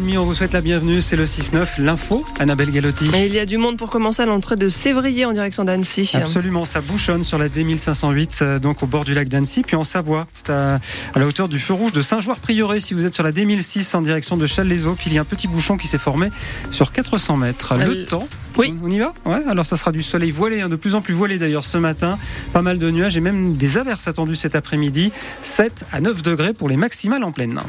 On 0.00 0.24
vous 0.24 0.34
souhaite 0.34 0.52
la 0.52 0.60
bienvenue, 0.60 1.00
c'est 1.00 1.14
le 1.14 1.24
6-9, 1.24 1.80
l'info, 1.80 2.24
Annabelle 2.40 2.72
Galotti. 2.72 3.08
Et 3.14 3.26
il 3.26 3.32
y 3.32 3.38
a 3.38 3.46
du 3.46 3.58
monde 3.58 3.76
pour 3.76 3.90
commencer 3.90 4.22
à 4.22 4.26
l'entrée 4.26 4.56
de 4.56 4.68
Sévrier 4.68 5.24
en 5.24 5.32
direction 5.32 5.62
d'Annecy. 5.62 6.10
Absolument, 6.14 6.64
ça 6.64 6.80
bouchonne 6.80 7.22
sur 7.22 7.38
la 7.38 7.48
D1508, 7.48 8.38
euh, 8.42 8.58
donc 8.58 8.82
au 8.82 8.86
bord 8.86 9.04
du 9.04 9.14
lac 9.14 9.28
d'Annecy, 9.28 9.62
puis 9.62 9.76
en 9.76 9.84
Savoie. 9.84 10.26
C'est 10.32 10.50
à, 10.50 10.80
la 11.14 11.24
hauteur 11.24 11.48
du 11.48 11.60
feu 11.60 11.74
rouge 11.74 11.92
de 11.92 12.00
Saint-Joire-Prieuré. 12.00 12.80
Si 12.80 12.92
vous 12.92 13.06
êtes 13.06 13.14
sur 13.14 13.22
la 13.22 13.30
D1006 13.30 13.94
en 13.94 14.02
direction 14.02 14.36
de 14.36 14.46
Challes-les-Eaux, 14.46 14.96
il 15.06 15.12
y 15.12 15.18
a 15.18 15.20
un 15.20 15.24
petit 15.24 15.46
bouchon 15.46 15.76
qui 15.76 15.86
s'est 15.86 15.96
formé 15.96 16.28
sur 16.70 16.90
400 16.90 17.36
mètres. 17.36 17.76
Le 17.78 17.84
euh, 17.84 18.04
temps, 18.04 18.28
oui. 18.56 18.74
on 18.82 18.90
y 18.90 18.98
va? 18.98 19.14
Ouais, 19.26 19.44
alors 19.48 19.64
ça 19.64 19.76
sera 19.76 19.92
du 19.92 20.02
soleil 20.02 20.32
voilé, 20.32 20.60
hein, 20.60 20.68
de 20.68 20.76
plus 20.76 20.96
en 20.96 21.02
plus 21.02 21.14
voilé 21.14 21.38
d'ailleurs 21.38 21.64
ce 21.64 21.78
matin. 21.78 22.18
Pas 22.52 22.62
mal 22.62 22.78
de 22.78 22.90
nuages 22.90 23.16
et 23.16 23.20
même 23.20 23.56
des 23.56 23.78
averses 23.78 24.08
attendues 24.08 24.34
cet 24.34 24.56
après-midi. 24.56 25.12
7 25.40 25.86
à 25.92 26.00
9 26.00 26.20
degrés 26.24 26.52
pour 26.52 26.68
les 26.68 26.76
maximales 26.76 27.22
en 27.22 27.30
pleine. 27.30 27.60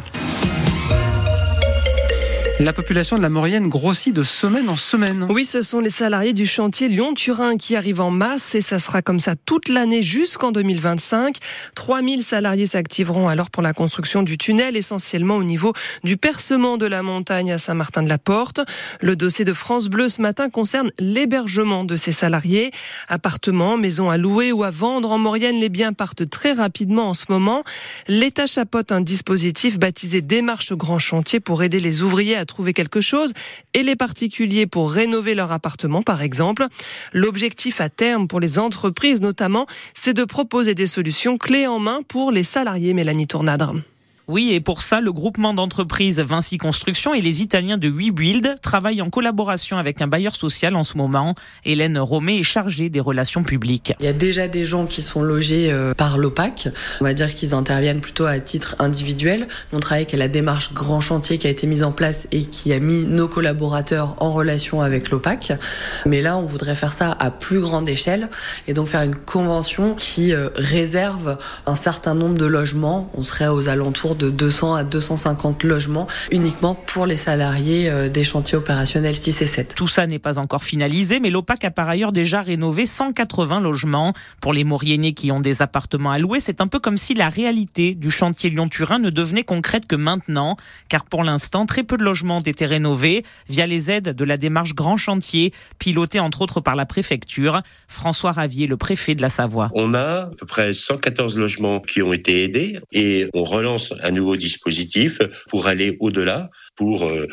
La 2.61 2.71
population 2.71 3.17
de 3.17 3.21
la 3.21 3.27
Maurienne 3.27 3.67
grossit 3.67 4.15
de 4.15 4.23
semaine 4.23 4.69
en 4.69 4.77
semaine. 4.77 5.27
Oui, 5.29 5.43
ce 5.43 5.59
sont 5.59 5.81
les 5.81 5.89
salariés 5.89 6.31
du 6.31 6.45
chantier 6.45 6.87
Lyon-Turin 6.87 7.57
qui 7.57 7.75
arrivent 7.75 7.99
en 7.99 8.11
masse 8.11 8.55
et 8.55 8.61
ça 8.61 8.79
sera 8.79 9.01
comme 9.01 9.19
ça 9.19 9.35
toute 9.35 9.67
l'année 9.67 10.01
jusqu'en 10.01 10.53
2025. 10.53 11.35
3000 11.75 12.23
salariés 12.23 12.65
s'activeront 12.65 13.27
alors 13.27 13.49
pour 13.49 13.61
la 13.61 13.73
construction 13.73 14.23
du 14.23 14.37
tunnel, 14.37 14.77
essentiellement 14.77 15.35
au 15.35 15.43
niveau 15.43 15.73
du 16.05 16.15
percement 16.15 16.77
de 16.77 16.85
la 16.85 17.03
montagne 17.03 17.51
à 17.51 17.57
Saint-Martin-de-la-Porte. 17.57 18.61
Le 19.01 19.17
dossier 19.17 19.43
de 19.43 19.51
France 19.51 19.89
Bleu 19.89 20.07
ce 20.07 20.21
matin 20.21 20.49
concerne 20.49 20.91
l'hébergement 20.97 21.83
de 21.83 21.97
ces 21.97 22.13
salariés. 22.13 22.71
Appartements, 23.09 23.75
maisons 23.75 24.09
à 24.09 24.15
louer 24.15 24.53
ou 24.53 24.63
à 24.63 24.69
vendre 24.69 25.11
en 25.11 25.17
Maurienne, 25.17 25.59
les 25.59 25.67
biens 25.67 25.91
partent 25.91 26.29
très 26.29 26.53
rapidement 26.53 27.09
en 27.09 27.13
ce 27.13 27.25
moment. 27.27 27.65
L'État 28.07 28.45
chapeaute 28.45 28.93
un 28.93 29.01
dispositif 29.01 29.77
baptisé 29.77 30.21
Démarche 30.21 30.71
Grand 30.71 30.99
Chantier 30.99 31.41
pour 31.41 31.61
aider 31.61 31.81
les 31.81 32.01
ouvriers 32.01 32.37
à 32.37 32.44
trouver 32.45 32.73
quelque 32.73 33.01
chose 33.01 33.33
et 33.73 33.83
les 33.83 33.95
particuliers 33.95 34.67
pour 34.67 34.91
rénover 34.91 35.35
leur 35.35 35.51
appartement, 35.51 36.01
par 36.01 36.21
exemple. 36.21 36.67
L'objectif 37.13 37.81
à 37.81 37.89
terme 37.89 38.27
pour 38.27 38.39
les 38.39 38.59
entreprises, 38.59 39.21
notamment, 39.21 39.67
c'est 39.93 40.13
de 40.13 40.23
proposer 40.23 40.75
des 40.75 40.85
solutions 40.85 41.37
clés 41.37 41.67
en 41.67 41.79
main 41.79 42.01
pour 42.07 42.31
les 42.31 42.43
salariés, 42.43 42.93
Mélanie 42.93 43.27
Tournadre. 43.27 43.75
Oui, 44.27 44.53
et 44.53 44.59
pour 44.59 44.81
ça, 44.81 45.01
le 45.01 45.13
groupement 45.13 45.53
d'entreprises 45.53 46.19
Vinci 46.19 46.57
Construction 46.57 47.13
et 47.13 47.21
les 47.21 47.43
Italiens 47.43 47.77
de 47.77 47.87
WeBuild 47.87 48.55
travaillent 48.59 49.03
en 49.03 49.11
collaboration 49.11 49.77
avec 49.77 50.01
un 50.01 50.07
bailleur 50.07 50.35
social 50.35 50.75
en 50.75 50.83
ce 50.83 50.97
moment. 50.97 51.35
Hélène 51.63 51.99
Romé 51.99 52.39
est 52.39 52.43
chargée 52.43 52.89
des 52.89 52.99
relations 52.99 53.43
publiques. 53.43 53.93
Il 53.99 54.05
y 54.05 54.09
a 54.09 54.13
déjà 54.13 54.47
des 54.47 54.65
gens 54.65 54.87
qui 54.87 55.03
sont 55.03 55.21
logés 55.21 55.71
euh, 55.71 55.93
par 55.93 56.17
l'OPAC. 56.17 56.69
On 57.01 57.03
va 57.03 57.13
dire 57.13 57.35
qu'ils 57.35 57.53
interviennent 57.53 58.01
plutôt 58.01 58.25
à 58.25 58.39
titre 58.39 58.75
individuel. 58.79 59.45
On 59.71 59.79
travaille 59.79 60.05
avec 60.05 60.13
la 60.13 60.27
démarche 60.27 60.73
Grand 60.73 61.01
Chantier 61.01 61.37
qui 61.37 61.45
a 61.45 61.51
été 61.51 61.67
mise 61.67 61.83
en 61.83 61.91
place 61.91 62.27
et 62.31 62.45
qui 62.45 62.73
a 62.73 62.79
mis 62.79 63.05
nos 63.05 63.27
collaborateurs 63.27 64.15
en 64.19 64.31
relation 64.31 64.81
avec 64.81 65.11
l'OPAC. 65.11 65.53
Mais 66.07 66.23
là, 66.23 66.35
on 66.35 66.47
voudrait 66.47 66.73
faire 66.73 66.93
ça 66.93 67.15
à 67.19 67.29
plus 67.29 67.59
grande 67.59 67.87
échelle 67.87 68.29
et 68.67 68.73
donc 68.73 68.87
faire 68.87 69.03
une 69.03 69.15
convention 69.15 69.93
qui 69.93 70.33
euh, 70.33 70.49
réserve 70.55 71.37
un 71.67 71.75
certain 71.75 72.15
nombre 72.15 72.39
de 72.39 72.45
logements. 72.45 73.11
On 73.13 73.23
serait 73.23 73.49
aux 73.49 73.69
alentours 73.69 74.14
de 74.17 74.29
200 74.29 74.75
à 74.75 74.83
250 74.83 75.63
logements 75.63 76.07
uniquement 76.31 76.75
pour 76.75 77.05
les 77.05 77.17
salariés 77.17 77.89
euh, 77.89 78.09
des 78.09 78.23
chantiers 78.23 78.57
opérationnels 78.57 79.15
6 79.15 79.41
et 79.41 79.45
7. 79.45 79.75
Tout 79.75 79.87
ça 79.87 80.07
n'est 80.07 80.19
pas 80.19 80.37
encore 80.39 80.63
finalisé, 80.63 81.19
mais 81.19 81.29
l'OPAC 81.29 81.65
a 81.65 81.71
par 81.71 81.89
ailleurs 81.89 82.11
déjà 82.11 82.41
rénové 82.41 82.85
180 82.85 83.61
logements. 83.61 84.13
Pour 84.41 84.53
les 84.53 84.63
Mauriennais 84.63 85.13
qui 85.13 85.31
ont 85.31 85.39
des 85.39 85.61
appartements 85.61 86.11
à 86.11 86.19
louer, 86.19 86.39
c'est 86.39 86.61
un 86.61 86.67
peu 86.67 86.79
comme 86.79 86.97
si 86.97 87.13
la 87.13 87.29
réalité 87.29 87.95
du 87.95 88.11
chantier 88.11 88.49
Lyon-Turin 88.49 88.99
ne 88.99 89.09
devenait 89.09 89.43
concrète 89.43 89.85
que 89.87 89.95
maintenant, 89.95 90.57
car 90.89 91.05
pour 91.05 91.23
l'instant, 91.23 91.65
très 91.65 91.83
peu 91.83 91.97
de 91.97 92.03
logements 92.03 92.37
ont 92.37 92.41
été 92.41 92.65
rénovés 92.65 93.23
via 93.49 93.67
les 93.67 93.91
aides 93.91 94.09
de 94.15 94.23
la 94.23 94.37
démarche 94.37 94.73
Grand 94.73 94.97
Chantier, 94.97 95.53
pilotée 95.79 96.19
entre 96.19 96.41
autres 96.41 96.61
par 96.61 96.75
la 96.75 96.85
préfecture. 96.85 97.61
François 97.87 98.31
Ravier, 98.31 98.67
le 98.67 98.77
préfet 98.77 99.15
de 99.15 99.21
la 99.21 99.29
Savoie. 99.29 99.69
On 99.73 99.93
a 99.93 100.21
à 100.23 100.31
peu 100.37 100.45
près 100.45 100.73
114 100.73 101.37
logements 101.37 101.79
qui 101.79 102.01
ont 102.01 102.13
été 102.13 102.43
aidés 102.43 102.79
et 102.91 103.27
on 103.33 103.43
relance 103.43 103.93
un 104.05 104.11
nouveau 104.11 104.37
dispositif 104.37 105.19
pour 105.49 105.67
aller 105.67 105.97
au-delà 105.99 106.49
pour 106.75 107.05
euh, 107.05 107.27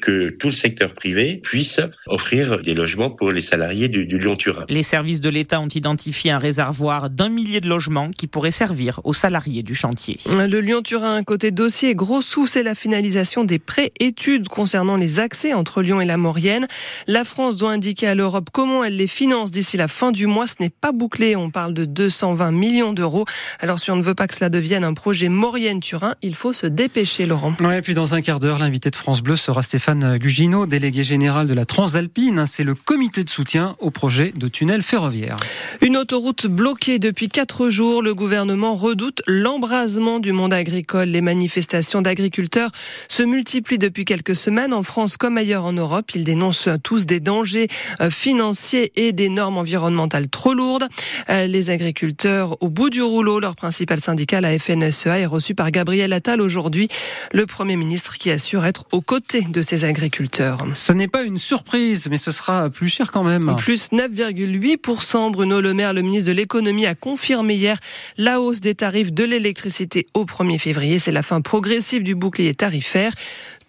que 0.00 0.30
tout 0.30 0.48
le 0.48 0.52
secteur 0.52 0.94
privé 0.94 1.40
puisse 1.42 1.80
offrir 2.06 2.60
des 2.60 2.74
logements 2.74 3.10
pour 3.10 3.30
les 3.30 3.40
salariés 3.40 3.88
du, 3.88 4.06
Lyon-Turin. 4.18 4.64
Les 4.68 4.82
services 4.82 5.20
de 5.20 5.28
l'État 5.28 5.60
ont 5.60 5.68
identifié 5.68 6.30
un 6.30 6.38
réservoir 6.38 7.10
d'un 7.10 7.28
millier 7.28 7.60
de 7.60 7.68
logements 7.68 8.10
qui 8.10 8.26
pourrait 8.26 8.50
servir 8.50 9.00
aux 9.04 9.12
salariés 9.12 9.62
du 9.62 9.74
chantier. 9.74 10.18
Le 10.26 10.60
Lyon-Turin, 10.60 11.22
côté 11.22 11.50
dossier, 11.50 11.94
gros 11.94 12.20
sous, 12.20 12.46
c'est 12.46 12.62
la 12.62 12.74
finalisation 12.74 13.44
des 13.44 13.58
pré-études 13.58 14.48
concernant 14.48 14.96
les 14.96 15.20
accès 15.20 15.52
entre 15.52 15.82
Lyon 15.82 16.00
et 16.00 16.06
la 16.06 16.16
Maurienne. 16.16 16.66
La 17.06 17.24
France 17.24 17.56
doit 17.56 17.72
indiquer 17.72 18.08
à 18.08 18.14
l'Europe 18.14 18.48
comment 18.52 18.84
elle 18.84 18.96
les 18.96 19.06
finance 19.06 19.50
d'ici 19.50 19.76
la 19.76 19.88
fin 19.88 20.12
du 20.12 20.26
mois. 20.26 20.46
Ce 20.46 20.54
n'est 20.60 20.70
pas 20.70 20.92
bouclé. 20.92 21.36
On 21.36 21.50
parle 21.50 21.74
de 21.74 21.84
220 21.84 22.50
millions 22.52 22.92
d'euros. 22.92 23.26
Alors 23.60 23.78
si 23.78 23.90
on 23.90 23.96
ne 23.96 24.02
veut 24.02 24.14
pas 24.14 24.26
que 24.26 24.34
cela 24.34 24.48
devienne 24.48 24.84
un 24.84 24.94
projet 24.94 25.28
Maurienne-Turin, 25.28 26.14
il 26.22 26.34
faut 26.34 26.52
se 26.52 26.66
dépêcher, 26.66 27.26
Laurent. 27.26 27.54
Ouais, 27.60 27.82
puis 27.82 27.94
dans 27.94 28.14
un 28.14 28.22
quart 28.22 28.40
d'heure, 28.40 28.58
de 28.90 28.96
France 28.96 29.22
Bleu 29.22 29.36
sera 29.36 29.62
Stéphane 29.62 30.18
Gugino, 30.18 30.66
délégué 30.66 31.02
général 31.02 31.46
de 31.46 31.54
la 31.54 31.64
Transalpine. 31.64 32.44
C'est 32.46 32.64
le 32.64 32.74
comité 32.74 33.24
de 33.24 33.30
soutien 33.30 33.74
au 33.80 33.90
projet 33.90 34.32
de 34.36 34.48
tunnel 34.48 34.82
ferroviaire. 34.82 35.36
Une 35.80 35.96
autoroute 35.96 36.46
bloquée 36.46 36.98
depuis 36.98 37.28
quatre 37.28 37.68
jours. 37.68 38.02
Le 38.02 38.14
gouvernement 38.14 38.74
redoute 38.74 39.22
l'embrasement 39.26 40.20
du 40.20 40.32
monde 40.32 40.52
agricole. 40.52 41.08
Les 41.08 41.20
manifestations 41.20 42.02
d'agriculteurs 42.02 42.70
se 43.08 43.22
multiplient 43.22 43.78
depuis 43.78 44.04
quelques 44.04 44.34
semaines 44.34 44.72
en 44.72 44.82
France 44.82 45.16
comme 45.16 45.38
ailleurs 45.38 45.64
en 45.64 45.72
Europe. 45.72 46.14
Ils 46.14 46.24
dénoncent 46.24 46.68
tous 46.82 47.06
des 47.06 47.20
dangers 47.20 47.68
euh, 48.00 48.10
financiers 48.10 48.92
et 48.96 49.12
des 49.12 49.28
normes 49.28 49.58
environnementales 49.58 50.28
trop 50.28 50.54
lourdes. 50.54 50.88
Euh, 51.28 51.46
les 51.46 51.70
agriculteurs 51.70 52.56
au 52.62 52.68
bout 52.68 52.90
du 52.90 53.02
rouleau, 53.02 53.40
leur 53.40 53.56
principal 53.56 54.00
syndicat, 54.00 54.40
la 54.40 54.58
FNSEA, 54.58 55.18
est 55.18 55.26
reçu 55.26 55.54
par 55.54 55.70
Gabriel 55.70 56.12
Attal 56.12 56.40
aujourd'hui. 56.40 56.88
Le 57.32 57.46
Premier 57.46 57.76
ministre 57.76 58.16
qui 58.18 58.30
assure 58.30 58.64
être 58.64 58.75
aux 58.92 59.00
côtés 59.00 59.42
de 59.42 59.62
ces 59.62 59.84
agriculteurs. 59.84 60.64
Ce 60.74 60.92
n'est 60.92 61.08
pas 61.08 61.22
une 61.22 61.38
surprise, 61.38 62.08
mais 62.10 62.18
ce 62.18 62.30
sera 62.30 62.70
plus 62.70 62.88
cher 62.88 63.10
quand 63.12 63.24
même. 63.24 63.54
Plus 63.56 63.90
9,8%. 63.90 65.30
Bruno 65.30 65.60
Le 65.60 65.74
Maire, 65.74 65.92
le 65.92 66.02
ministre 66.02 66.28
de 66.28 66.36
l'économie, 66.36 66.86
a 66.86 66.94
confirmé 66.94 67.54
hier 67.54 67.78
la 68.16 68.40
hausse 68.40 68.60
des 68.60 68.74
tarifs 68.74 69.12
de 69.12 69.24
l'électricité 69.24 70.06
au 70.14 70.24
1er 70.24 70.58
février. 70.58 70.98
C'est 70.98 71.12
la 71.12 71.22
fin 71.22 71.40
progressive 71.40 72.02
du 72.02 72.14
bouclier 72.14 72.54
tarifaire 72.54 73.12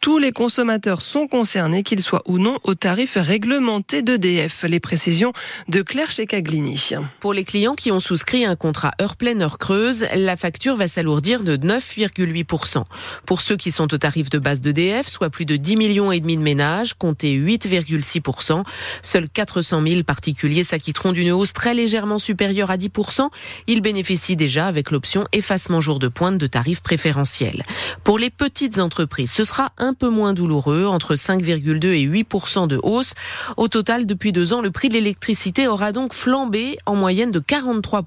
tous 0.01 0.17
les 0.19 0.31
consommateurs 0.31 1.01
sont 1.01 1.27
concernés, 1.27 1.83
qu'ils 1.83 2.01
soient 2.01 2.23
ou 2.25 2.37
non 2.37 2.57
au 2.63 2.75
tarif 2.75 3.17
réglementé 3.19 4.01
d'EDF. 4.01 4.63
Les 4.63 4.79
précisions 4.79 5.33
de 5.67 5.81
Claire 5.81 6.11
Checaglini. 6.11 6.91
Pour 7.19 7.33
les 7.33 7.43
clients 7.43 7.75
qui 7.75 7.91
ont 7.91 7.99
souscrit 7.99 8.45
un 8.45 8.55
contrat 8.55 8.91
heure 9.01 9.15
pleine, 9.15 9.41
heure 9.41 9.57
creuse, 9.57 10.05
la 10.15 10.35
facture 10.35 10.75
va 10.75 10.87
s'alourdir 10.87 11.43
de 11.43 11.57
9,8%. 11.57 12.83
Pour 13.25 13.41
ceux 13.41 13.57
qui 13.57 13.71
sont 13.71 13.93
au 13.93 13.97
tarif 13.97 14.29
de 14.29 14.39
base 14.39 14.61
d'EDF, 14.61 15.07
soit 15.07 15.29
plus 15.29 15.45
de 15.45 15.55
10 15.55 15.75
millions 15.75 16.11
et 16.11 16.19
demi 16.19 16.37
de 16.37 16.41
ménages, 16.41 16.93
comptez 16.93 17.37
8,6%. 17.37 18.63
Seuls 19.01 19.29
400 19.29 19.81
000 19.85 20.03
particuliers 20.03 20.63
s'acquitteront 20.63 21.11
d'une 21.11 21.31
hausse 21.31 21.53
très 21.53 21.73
légèrement 21.73 22.19
supérieure 22.19 22.71
à 22.71 22.77
10%. 22.77 23.29
Ils 23.67 23.81
bénéficient 23.81 24.35
déjà 24.35 24.67
avec 24.67 24.91
l'option 24.91 25.25
effacement 25.33 25.81
jour 25.81 25.99
de 25.99 26.07
pointe 26.07 26.37
de 26.37 26.47
tarifs 26.47 26.81
préférentiels. 26.81 27.65
Pour 28.03 28.19
les 28.19 28.29
petites 28.29 28.79
entreprises, 28.79 29.31
ce 29.31 29.43
sera 29.43 29.71
un 29.77 29.93
peu 29.97 30.09
moins 30.09 30.33
douloureux, 30.33 30.85
entre 30.85 31.15
5,2 31.15 31.85
et 31.87 32.01
8 32.01 32.27
de 32.67 32.79
hausse. 32.81 33.13
Au 33.57 33.67
total, 33.67 34.05
depuis 34.05 34.31
deux 34.31 34.53
ans, 34.53 34.61
le 34.61 34.71
prix 34.71 34.89
de 34.89 34.93
l'électricité 34.93 35.67
aura 35.67 35.91
donc 35.91 36.13
flambé 36.13 36.77
en 36.85 36.95
moyenne 36.95 37.31
de 37.31 37.39
43 37.39 38.05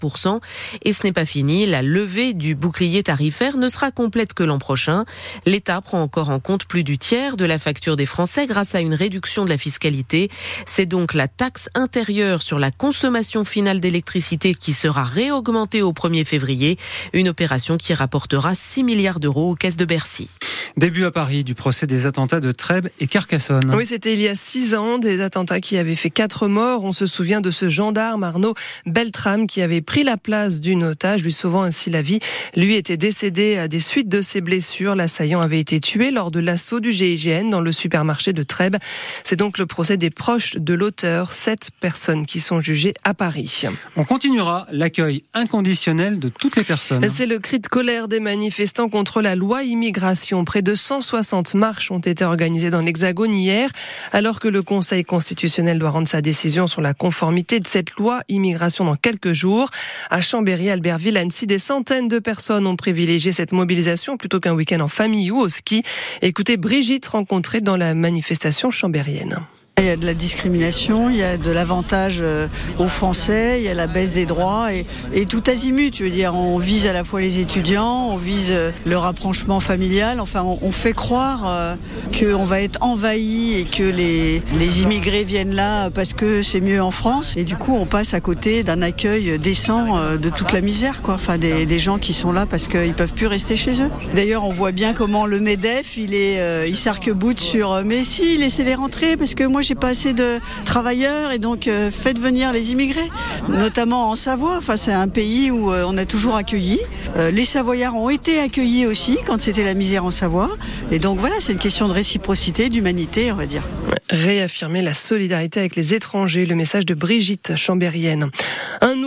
Et 0.83 0.93
ce 0.93 1.03
n'est 1.05 1.13
pas 1.13 1.25
fini, 1.25 1.67
la 1.67 1.83
levée 1.83 2.33
du 2.33 2.55
bouclier 2.55 3.03
tarifaire 3.03 3.57
ne 3.57 3.69
sera 3.69 3.91
complète 3.91 4.35
que 4.35 4.43
l'an 4.43 4.59
prochain. 4.59 5.05
L'État 5.47 5.81
prend 5.81 6.01
encore 6.01 6.31
en 6.31 6.41
compte 6.41 6.65
plus 6.65 6.85
du 6.85 6.99
tiers 6.99 7.37
de 7.37 7.45
la 7.45 7.59
facture 7.59 7.97
des 7.97 8.07
Français 8.07 8.47
grâce 8.47 8.75
à 8.75 8.81
une 8.81 8.95
réduction 8.95 9.45
de 9.45 9.51
la 9.51 9.59
fiscalité. 9.59 10.31
C'est 10.67 10.87
donc 10.87 11.15
la 11.15 11.29
taxe 11.29 11.69
intérieure 11.75 12.43
sur 12.43 12.59
la 12.59 12.71
consommation 12.71 13.45
finale 13.45 13.81
d'électricité 13.81 14.55
qui 14.55 14.73
sera 14.73 15.05
réaugmentée 15.05 15.83
au 15.83 15.93
1er 15.93 16.25
février, 16.25 16.79
une 17.13 17.29
opération 17.29 17.77
qui 17.77 17.95
rapportera 17.95 18.55
6 18.55 18.85
milliards 18.85 19.21
d'euros 19.21 19.51
aux 19.51 19.55
caisses 19.55 19.77
de 19.77 19.85
Bercy. 19.85 20.29
Début 20.77 21.05
à 21.05 21.11
Paris 21.11 21.45
du 21.45 21.55
procès 21.71 21.87
des 21.87 22.07
attentats 22.07 22.41
de 22.41 22.51
Trèbes 22.51 22.89
et 22.99 23.07
Carcassonne. 23.07 23.73
Oui, 23.77 23.87
c'était 23.87 24.13
il 24.13 24.21
y 24.21 24.27
a 24.27 24.35
six 24.35 24.75
ans, 24.75 24.99
des 24.99 25.21
attentats 25.21 25.61
qui 25.61 25.79
avaient 25.79 25.95
fait 25.95 26.11
quatre 26.11 26.49
morts. 26.49 26.83
On 26.83 26.93
se 26.93 27.07
souvient 27.07 27.41
de 27.41 27.53
ce 27.53 27.69
gendarme 27.69 28.25
Arnaud 28.25 28.55
Beltrame 28.87 29.47
qui 29.47 29.63
avait 29.63 29.81
pris 29.81 30.03
la 30.03 30.17
place 30.17 30.61
d'une 30.61 30.83
otage, 30.83 31.23
lui 31.23 31.31
sauvant 31.31 31.63
ainsi 31.63 31.89
la 31.89 32.03
vie. 32.03 32.19
Lui 32.57 32.75
était 32.75 32.97
décédé 32.97 33.57
à 33.57 33.69
des 33.69 33.79
suites 33.79 34.09
de 34.09 34.21
ses 34.21 34.41
blessures. 34.41 34.97
L'assaillant 34.97 35.41
avait 35.41 35.61
été 35.61 35.79
tué 35.79 36.11
lors 36.11 36.33
de 36.33 36.41
l'assaut 36.41 36.81
du 36.81 36.91
GIGN 36.91 37.51
dans 37.51 37.61
le 37.61 37.71
supermarché 37.71 38.33
de 38.33 38.43
Trèbes. 38.43 38.79
C'est 39.23 39.37
donc 39.37 39.57
le 39.57 39.67
procès 39.67 39.97
des 39.97 40.11
proches 40.11 40.57
de 40.57 40.75
l'auteur, 40.75 41.33
sept 41.33 41.71
personnes 41.79 42.27
qui 42.27 42.41
sont 42.41 42.59
jugées 42.59 42.95
à 43.05 43.15
Paris. 43.15 43.63
On 43.95 44.03
continuera 44.03 44.67
l'accueil 44.73 45.23
inconditionnel 45.35 46.19
de 46.19 46.31
toutes 46.31 46.57
les 46.57 46.65
personnes. 46.65 47.09
C'est 47.09 47.27
le 47.27 47.39
cri 47.39 47.61
de 47.61 47.69
colère 47.69 48.09
des 48.09 48.19
manifestants 48.19 48.89
contre 48.89 49.23
la 49.23 49.37
loi 49.37 49.63
immigration. 49.63 50.45
Près 50.45 50.63
de 50.63 50.75
160 50.75 51.55
marches 51.61 51.93
ont 51.93 52.01
été 52.01 52.25
organisées 52.25 52.71
dans 52.71 52.81
l'Hexagone 52.81 53.35
hier, 53.35 53.71
alors 54.13 54.41
que 54.41 54.49
le 54.49 54.63
Conseil 54.63 55.05
constitutionnel 55.05 55.79
doit 55.79 55.91
rendre 55.91 56.09
sa 56.09 56.21
décision 56.23 56.67
sur 56.67 56.81
la 56.81 56.95
conformité 56.95 57.61
de 57.61 57.69
cette 57.69 57.91
loi 57.93 58.23
immigration 58.29 58.85
dans 58.85 58.97
quelques 58.97 59.33
jours. 59.33 59.71
À 60.11 60.21
Chambéry, 60.21 60.71
Albertville, 60.71 61.17
Annecy, 61.17 61.47
des 61.47 61.59
centaines 61.59 62.09
de 62.09 62.19
personnes 62.19 62.67
ont 62.67 62.77
privilégié 62.77 63.31
cette 63.31 63.53
mobilisation 63.53 64.17
plutôt 64.17 64.41
qu'un 64.41 64.55
week-end 64.55 64.81
en 64.81 64.89
famille 64.89 65.31
ou 65.31 65.39
au 65.39 65.49
ski. 65.49 65.85
Écoutez 66.23 66.57
Brigitte 66.57 67.07
rencontrée 67.07 67.61
dans 67.61 67.77
la 67.77 67.95
manifestation 67.95 68.71
chambérienne. 68.71 69.39
Il 69.81 69.87
y 69.87 69.89
a 69.89 69.97
de 69.97 70.05
la 70.05 70.13
discrimination, 70.13 71.09
il 71.09 71.17
y 71.17 71.23
a 71.23 71.39
de 71.39 71.51
l'avantage 71.51 72.19
euh, 72.21 72.49
aux 72.79 72.89
Français, 72.89 73.61
il 73.61 73.65
y 73.65 73.69
a 73.69 73.73
la 73.73 73.87
baisse 73.87 74.13
des 74.13 74.27
droits 74.27 74.69
et, 74.75 75.25
tout 75.25 75.43
azimut. 75.47 75.91
Tu 75.91 76.03
veux 76.03 76.11
dire, 76.11 76.35
on 76.35 76.59
vise 76.59 76.87
à 76.87 76.93
la 76.93 77.03
fois 77.03 77.23
les 77.23 77.39
étudiants, 77.39 78.09
on 78.11 78.17
vise 78.17 78.49
euh, 78.51 78.73
le 78.85 78.99
rapprochement 78.99 79.59
familial. 79.59 80.21
Enfin, 80.21 80.45
on, 80.45 80.71
fait 80.71 80.93
croire 80.93 81.45
euh, 81.47 81.77
qu'on 82.19 82.45
va 82.45 82.61
être 82.61 82.83
envahi 82.83 83.55
et 83.59 83.65
que 83.65 83.83
les, 83.83 84.43
les 84.59 84.83
immigrés 84.83 85.25
viennent 85.25 85.55
là 85.55 85.89
parce 85.89 86.13
que 86.13 86.43
c'est 86.43 86.61
mieux 86.61 86.83
en 86.83 86.91
France. 86.91 87.37
Et 87.39 87.45
du 87.45 87.57
coup, 87.57 87.75
on 87.75 87.87
passe 87.87 88.13
à 88.13 88.21
côté 88.21 88.63
d'un 88.63 88.83
accueil 88.83 89.39
décent 89.39 90.17
de 90.17 90.31
toute 90.31 90.53
la 90.53 90.61
misère, 90.61 91.01
quoi. 91.01 91.15
Enfin, 91.15 91.39
des, 91.39 91.65
des 91.65 91.79
gens 91.79 91.99
qui 91.99 92.13
sont 92.13 92.33
là 92.33 92.45
parce 92.45 92.69
qu'ils 92.69 92.95
peuvent 92.95 93.15
plus 93.15 93.29
rester 93.29 93.57
chez 93.57 93.81
eux. 93.81 93.91
D'ailleurs, 94.15 94.45
on 94.45 94.53
voit 94.53 94.73
bien 94.73 94.93
comment 94.93 95.25
le 95.25 95.41
Medef, 95.41 95.97
il 95.97 96.15
est, 96.15 96.69
il 96.69 96.77
s'arc-boute 96.77 97.41
sur. 97.41 97.83
Mais 97.85 98.05
si, 98.05 98.37
laissez-les 98.37 98.75
rentrer 98.75 99.17
parce 99.17 99.35
que 99.35 99.45
moi 99.45 99.63
j'ai 99.71 99.77
pas 99.77 99.91
assez 99.91 100.15
de 100.15 100.41
travailleurs 100.65 101.31
et 101.31 101.39
donc 101.39 101.69
euh, 101.69 101.93
faites 101.93 102.19
venir 102.19 102.53
les 102.53 102.73
immigrés, 102.73 103.09
notamment 103.49 104.11
en 104.11 104.17
Savoie. 104.17 104.57
Enfin, 104.57 104.77
c'est 104.77 104.93
un 104.93 105.07
pays 105.07 105.53
où 105.53 105.71
euh, 105.71 105.85
on 105.87 105.97
a 105.97 106.05
toujours 106.07 106.35
accueilli. 106.35 106.81
Euh, 107.17 107.31
les 107.31 107.45
Savoyards 107.45 107.95
ont 107.95 108.11
été 108.11 108.41
accueillis 108.41 108.89
aussi 108.89 109.19
quand 109.25 109.41
c'était 109.41 109.63
la 109.63 109.75
misère 109.75 110.05
en 110.05 110.11
Savoie. 110.11 110.51
Et 110.91 110.99
donc 110.99 111.21
voilà, 111.21 111.37
c'est 111.39 111.53
une 111.53 111.61
question 111.61 111.87
de 111.87 111.93
réciprocité, 111.93 112.69
d'humanité, 112.69 113.31
on 113.31 113.37
va 113.37 113.47
dire. 113.47 113.63
Réaffirmer 114.09 114.83
la 114.83 114.93
solidarité 114.93 115.61
avec 115.61 115.77
les 115.77 115.95
étrangers, 115.95 116.47
le 116.47 116.57
message 116.57 116.85
de 116.85 116.95
Brigitte 116.95 117.55
Chambérienne. 117.55 118.29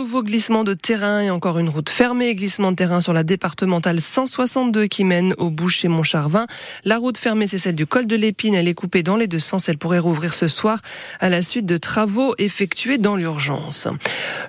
Nouveau 0.04 0.22
glissement 0.22 0.64
de 0.64 0.74
terrain 0.74 1.22
et 1.22 1.30
encore 1.30 1.58
une 1.58 1.70
route 1.70 1.88
fermée. 1.88 2.34
Glissement 2.34 2.72
de 2.72 2.76
terrain 2.76 3.00
sur 3.00 3.14
la 3.14 3.22
départementale 3.22 4.02
162 4.02 4.86
qui 4.86 5.02
mène 5.02 5.32
au 5.38 5.48
boucher 5.48 5.88
Montcharvin. 5.88 6.46
La 6.84 6.98
route 6.98 7.16
fermée, 7.16 7.46
c'est 7.46 7.56
celle 7.56 7.74
du 7.74 7.86
col 7.86 8.06
de 8.06 8.14
l'Épine. 8.14 8.54
Elle 8.54 8.68
est 8.68 8.74
coupée 8.74 9.02
dans 9.02 9.16
les 9.16 9.28
deux 9.28 9.38
sens. 9.38 9.66
Elle 9.70 9.78
pourrait 9.78 9.98
rouvrir 9.98 10.34
ce 10.34 10.46
soir 10.46 10.82
à 11.20 11.30
la 11.30 11.40
suite 11.40 11.64
de 11.64 11.78
travaux 11.78 12.34
effectués 12.36 12.98
dans 12.98 13.16
l'urgence. 13.16 13.88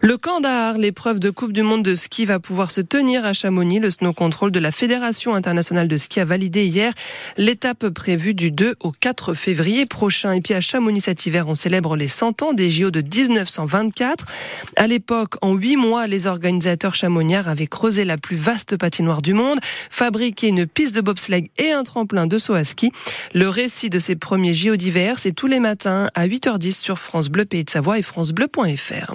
Le 0.01 0.17
camp 0.17 0.41
d'Ar, 0.41 0.77
l'épreuve 0.77 1.19
de 1.19 1.29
Coupe 1.29 1.53
du 1.53 1.61
Monde 1.61 1.83
de 1.83 1.95
ski 1.95 2.25
va 2.25 2.39
pouvoir 2.39 2.69
se 2.69 2.81
tenir 2.81 3.25
à 3.25 3.31
Chamonix. 3.31 3.79
Le 3.79 3.89
snow 3.89 4.11
control 4.11 4.51
de 4.51 4.59
la 4.59 4.71
Fédération 4.71 5.35
internationale 5.35 5.87
de 5.87 5.95
ski 5.95 6.19
a 6.19 6.25
validé 6.25 6.65
hier 6.65 6.91
l'étape 7.37 7.87
prévue 7.87 8.33
du 8.33 8.51
2 8.51 8.75
au 8.81 8.91
4 8.91 9.33
février 9.33 9.85
prochain. 9.85 10.33
Et 10.33 10.41
puis 10.41 10.53
à 10.53 10.59
Chamonix 10.59 10.99
cet 10.99 11.25
hiver, 11.25 11.47
on 11.47 11.55
célèbre 11.55 11.95
les 11.95 12.09
100 12.09 12.41
ans 12.41 12.51
des 12.51 12.69
JO 12.69 12.91
de 12.91 12.99
1924. 12.99 14.25
À 14.75 14.87
l'époque, 14.87 15.35
en 15.45 15.53
huit 15.53 15.75
mois, 15.77 16.07
les 16.07 16.25
organisateurs 16.25 16.95
chamoniards 16.95 17.47
avaient 17.47 17.67
creusé 17.67 18.03
la 18.03 18.17
plus 18.17 18.35
vaste 18.35 18.77
patinoire 18.77 19.21
du 19.21 19.35
monde, 19.35 19.59
fabriqué 19.91 20.47
une 20.47 20.65
piste 20.65 20.95
de 20.95 21.01
bobsleigh 21.01 21.51
et 21.59 21.71
un 21.71 21.83
tremplin 21.83 22.25
de 22.25 22.39
saut 22.39 22.55
à 22.55 22.63
ski. 22.63 22.91
Le 23.35 23.47
récit 23.47 23.91
de 23.91 23.99
ces 23.99 24.15
premiers 24.15 24.55
JO 24.55 24.75
d'hiver, 24.75 25.19
c'est 25.19 25.33
tous 25.33 25.45
les 25.45 25.59
matins 25.59 26.09
à 26.15 26.27
8h10 26.27 26.81
sur 26.81 26.97
France 26.97 27.29
Bleu 27.29 27.45
Pays 27.45 27.63
de 27.63 27.69
Savoie 27.69 27.99
et 27.99 28.01
francebleu.fr. 28.01 29.13